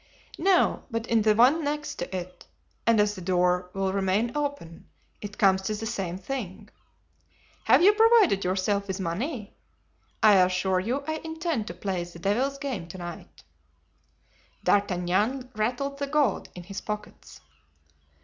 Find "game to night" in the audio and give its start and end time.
12.57-13.43